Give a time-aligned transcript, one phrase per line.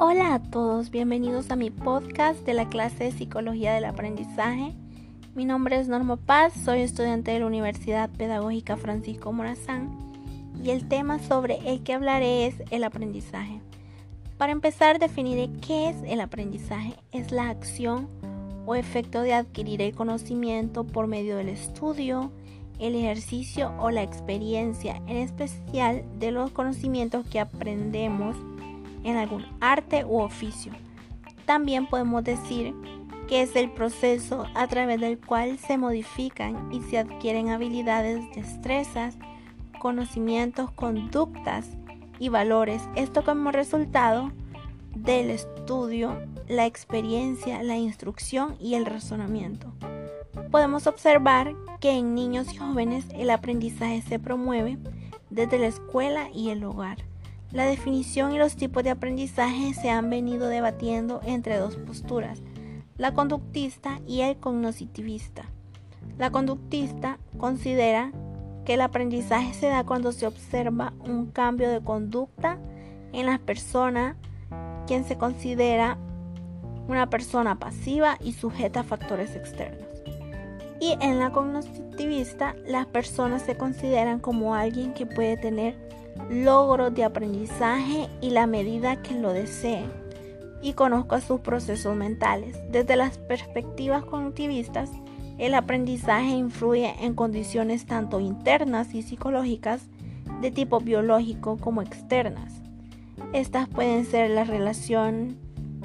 [0.00, 4.72] Hola a todos, bienvenidos a mi podcast de la clase de Psicología del Aprendizaje.
[5.34, 9.90] Mi nombre es Norma Paz, soy estudiante de la Universidad Pedagógica Francisco Morazán
[10.62, 13.60] y el tema sobre el que hablaré es el aprendizaje.
[14.36, 16.94] Para empezar, definiré qué es el aprendizaje.
[17.10, 18.06] Es la acción
[18.66, 22.30] o efecto de adquirir el conocimiento por medio del estudio,
[22.78, 28.36] el ejercicio o la experiencia, en especial de los conocimientos que aprendemos
[29.04, 30.72] en algún arte u oficio.
[31.44, 32.74] También podemos decir
[33.28, 39.16] que es el proceso a través del cual se modifican y se adquieren habilidades, destrezas,
[39.78, 41.66] conocimientos, conductas
[42.18, 42.82] y valores.
[42.96, 44.32] Esto como resultado
[44.94, 49.72] del estudio, la experiencia, la instrucción y el razonamiento.
[50.50, 54.78] Podemos observar que en niños y jóvenes el aprendizaje se promueve
[55.30, 56.98] desde la escuela y el hogar.
[57.52, 62.42] La definición y los tipos de aprendizaje se han venido debatiendo entre dos posturas,
[62.98, 65.44] la conductista y el cognitivista.
[66.18, 68.12] La conductista considera
[68.66, 72.58] que el aprendizaje se da cuando se observa un cambio de conducta
[73.14, 74.16] en la persona,
[74.86, 75.96] quien se considera
[76.86, 79.88] una persona pasiva y sujeta a factores externos.
[80.80, 85.88] Y en la cognitivista, las personas se consideran como alguien que puede tener
[86.30, 89.84] logros de aprendizaje y la medida que lo desee
[90.62, 92.58] y conozca sus procesos mentales.
[92.70, 94.90] Desde las perspectivas cognitivistas,
[95.38, 99.82] el aprendizaje influye en condiciones tanto internas y psicológicas
[100.40, 102.60] de tipo biológico como externas.
[103.32, 105.36] Estas pueden ser la relación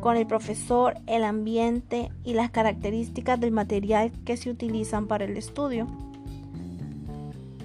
[0.00, 5.36] con el profesor, el ambiente y las características del material que se utilizan para el
[5.36, 5.86] estudio.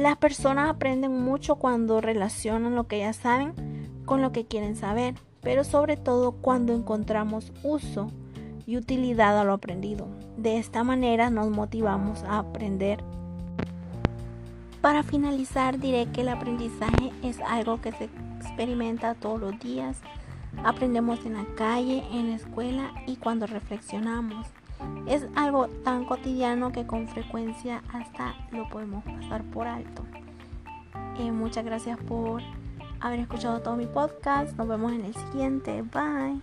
[0.00, 3.52] Las personas aprenden mucho cuando relacionan lo que ya saben
[4.06, 8.10] con lo que quieren saber, pero sobre todo cuando encontramos uso
[8.64, 10.08] y utilidad a lo aprendido.
[10.38, 13.04] De esta manera nos motivamos a aprender.
[14.80, 18.08] Para finalizar diré que el aprendizaje es algo que se
[18.38, 19.98] experimenta todos los días
[20.64, 24.46] Aprendemos en la calle, en la escuela y cuando reflexionamos.
[25.06, 30.04] Es algo tan cotidiano que con frecuencia hasta lo podemos pasar por alto.
[31.18, 32.42] Eh, muchas gracias por
[33.00, 34.56] haber escuchado todo mi podcast.
[34.56, 35.82] Nos vemos en el siguiente.
[35.82, 36.40] Bye.